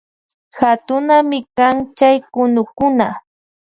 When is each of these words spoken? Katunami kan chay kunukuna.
Katunami 0.57 1.39
kan 1.57 1.75
chay 1.97 2.17
kunukuna. 2.33 3.07